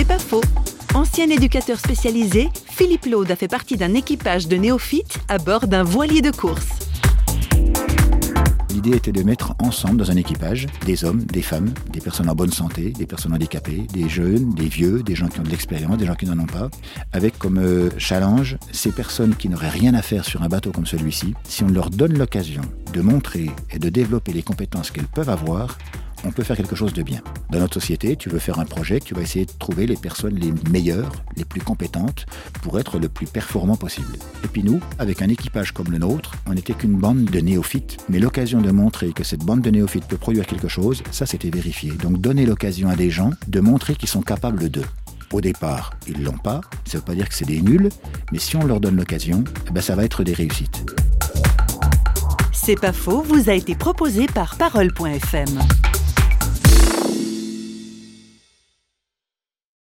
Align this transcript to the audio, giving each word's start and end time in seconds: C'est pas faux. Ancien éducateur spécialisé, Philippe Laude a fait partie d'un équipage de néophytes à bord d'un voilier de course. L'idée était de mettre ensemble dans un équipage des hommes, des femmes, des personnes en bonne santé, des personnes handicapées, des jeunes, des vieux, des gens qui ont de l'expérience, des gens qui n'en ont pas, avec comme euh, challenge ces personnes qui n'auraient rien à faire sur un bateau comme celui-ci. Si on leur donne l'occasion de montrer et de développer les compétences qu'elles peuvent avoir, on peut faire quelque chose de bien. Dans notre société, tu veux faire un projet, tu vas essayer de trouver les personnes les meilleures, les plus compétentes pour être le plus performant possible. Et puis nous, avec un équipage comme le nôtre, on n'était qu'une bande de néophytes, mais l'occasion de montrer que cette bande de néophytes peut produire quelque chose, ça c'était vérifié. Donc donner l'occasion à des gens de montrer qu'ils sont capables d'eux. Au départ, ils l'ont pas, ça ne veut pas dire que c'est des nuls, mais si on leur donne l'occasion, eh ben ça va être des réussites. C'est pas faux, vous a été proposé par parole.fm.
C'est 0.00 0.06
pas 0.06 0.18
faux. 0.18 0.40
Ancien 0.94 1.28
éducateur 1.28 1.78
spécialisé, 1.78 2.48
Philippe 2.70 3.04
Laude 3.04 3.30
a 3.30 3.36
fait 3.36 3.48
partie 3.48 3.76
d'un 3.76 3.92
équipage 3.92 4.48
de 4.48 4.56
néophytes 4.56 5.18
à 5.28 5.36
bord 5.36 5.66
d'un 5.66 5.82
voilier 5.82 6.22
de 6.22 6.30
course. 6.30 6.68
L'idée 8.70 8.96
était 8.96 9.12
de 9.12 9.22
mettre 9.22 9.52
ensemble 9.58 9.98
dans 9.98 10.10
un 10.10 10.16
équipage 10.16 10.68
des 10.86 11.04
hommes, 11.04 11.22
des 11.24 11.42
femmes, 11.42 11.74
des 11.92 12.00
personnes 12.00 12.30
en 12.30 12.34
bonne 12.34 12.50
santé, 12.50 12.92
des 12.92 13.04
personnes 13.04 13.34
handicapées, 13.34 13.86
des 13.92 14.08
jeunes, 14.08 14.54
des 14.54 14.68
vieux, 14.68 15.02
des 15.02 15.14
gens 15.14 15.28
qui 15.28 15.38
ont 15.38 15.42
de 15.42 15.50
l'expérience, 15.50 15.98
des 15.98 16.06
gens 16.06 16.14
qui 16.14 16.24
n'en 16.24 16.38
ont 16.38 16.46
pas, 16.46 16.70
avec 17.12 17.36
comme 17.36 17.58
euh, 17.58 17.90
challenge 17.98 18.56
ces 18.72 18.92
personnes 18.92 19.34
qui 19.36 19.50
n'auraient 19.50 19.68
rien 19.68 19.92
à 19.92 20.00
faire 20.00 20.24
sur 20.24 20.42
un 20.42 20.48
bateau 20.48 20.72
comme 20.72 20.86
celui-ci. 20.86 21.34
Si 21.44 21.62
on 21.62 21.68
leur 21.68 21.90
donne 21.90 22.16
l'occasion 22.16 22.62
de 22.94 23.02
montrer 23.02 23.50
et 23.70 23.78
de 23.78 23.90
développer 23.90 24.32
les 24.32 24.42
compétences 24.42 24.90
qu'elles 24.90 25.04
peuvent 25.04 25.28
avoir, 25.28 25.76
on 26.24 26.32
peut 26.32 26.42
faire 26.42 26.56
quelque 26.56 26.76
chose 26.76 26.92
de 26.92 27.02
bien. 27.02 27.20
Dans 27.50 27.58
notre 27.58 27.74
société, 27.74 28.16
tu 28.16 28.28
veux 28.28 28.38
faire 28.38 28.58
un 28.58 28.64
projet, 28.64 29.00
tu 29.00 29.14
vas 29.14 29.22
essayer 29.22 29.46
de 29.46 29.52
trouver 29.58 29.86
les 29.86 29.96
personnes 29.96 30.34
les 30.34 30.52
meilleures, 30.70 31.12
les 31.36 31.44
plus 31.44 31.60
compétentes 31.60 32.26
pour 32.62 32.78
être 32.78 32.98
le 32.98 33.08
plus 33.08 33.26
performant 33.26 33.76
possible. 33.76 34.16
Et 34.44 34.48
puis 34.48 34.62
nous, 34.62 34.80
avec 34.98 35.22
un 35.22 35.28
équipage 35.28 35.72
comme 35.72 35.90
le 35.90 35.98
nôtre, 35.98 36.32
on 36.46 36.54
n'était 36.54 36.74
qu'une 36.74 36.96
bande 36.96 37.24
de 37.24 37.40
néophytes, 37.40 37.98
mais 38.08 38.18
l'occasion 38.18 38.60
de 38.60 38.70
montrer 38.70 39.12
que 39.12 39.24
cette 39.24 39.44
bande 39.44 39.62
de 39.62 39.70
néophytes 39.70 40.06
peut 40.06 40.16
produire 40.16 40.46
quelque 40.46 40.68
chose, 40.68 41.02
ça 41.10 41.26
c'était 41.26 41.50
vérifié. 41.50 41.92
Donc 41.92 42.20
donner 42.20 42.46
l'occasion 42.46 42.88
à 42.88 42.96
des 42.96 43.10
gens 43.10 43.30
de 43.48 43.60
montrer 43.60 43.94
qu'ils 43.94 44.08
sont 44.08 44.22
capables 44.22 44.68
d'eux. 44.68 44.86
Au 45.32 45.40
départ, 45.40 45.92
ils 46.08 46.22
l'ont 46.22 46.38
pas, 46.38 46.60
ça 46.84 46.96
ne 46.96 46.98
veut 46.98 47.04
pas 47.04 47.14
dire 47.14 47.28
que 47.28 47.34
c'est 47.34 47.44
des 47.44 47.62
nuls, 47.62 47.88
mais 48.32 48.38
si 48.38 48.56
on 48.56 48.66
leur 48.66 48.80
donne 48.80 48.96
l'occasion, 48.96 49.44
eh 49.68 49.70
ben 49.70 49.80
ça 49.80 49.94
va 49.94 50.04
être 50.04 50.24
des 50.24 50.32
réussites. 50.32 50.84
C'est 52.52 52.78
pas 52.78 52.92
faux, 52.92 53.22
vous 53.22 53.48
a 53.48 53.54
été 53.54 53.74
proposé 53.74 54.26
par 54.26 54.56
parole.fm. 54.56 55.58